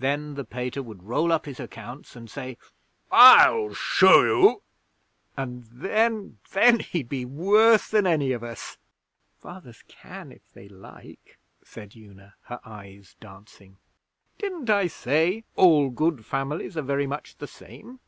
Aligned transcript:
Then 0.00 0.34
the 0.34 0.42
Pater 0.42 0.82
would 0.82 1.04
roll 1.04 1.30
up 1.32 1.46
his 1.46 1.60
accounts, 1.60 2.16
and 2.16 2.28
say, 2.28 2.58
"I'll 3.12 3.72
show 3.72 4.22
you!" 4.24 4.62
and 5.36 5.62
then 5.66 6.38
then, 6.52 6.80
he'd 6.80 7.08
be 7.08 7.24
worse 7.24 7.88
than 7.88 8.04
any 8.04 8.32
of 8.32 8.42
us!' 8.42 8.78
'Fathers 9.38 9.84
can 9.86 10.32
if 10.32 10.42
they 10.54 10.68
like,' 10.68 11.38
said 11.62 11.94
Una, 11.94 12.34
her 12.46 12.58
eyes 12.64 13.14
dancing. 13.20 13.76
'Didn't 14.38 14.70
I 14.70 14.88
say 14.88 15.44
all 15.54 15.90
good 15.90 16.26
families 16.26 16.76
are 16.76 16.82
very 16.82 17.06
much 17.06 17.36
the 17.36 17.46
same?' 17.46 18.00